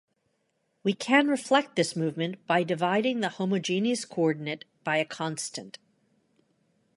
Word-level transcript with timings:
We 0.81 0.93
can 0.95 1.27
reflect 1.27 1.75
this 1.75 1.95
movement 1.95 2.47
by 2.47 2.63
dividing 2.63 3.19
the 3.19 3.29
homogeneous 3.29 4.03
coordinate 4.03 4.65
by 4.83 4.97
a 4.97 5.05
constant. 5.05 5.77